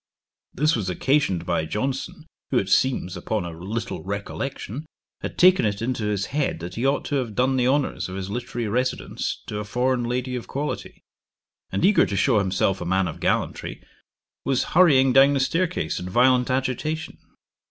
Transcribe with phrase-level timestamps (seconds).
[0.51, 4.87] This was occasioned by Johnson, who it seems, upon a little recollection,
[5.21, 8.15] had taken it into his head that he ought to have done the honours of
[8.15, 11.03] his literary residence to a foreign lady of quality,
[11.69, 13.79] and eager to shew himself a man of gallantry,
[14.43, 17.19] was hurrying down the stair case in violent agitation.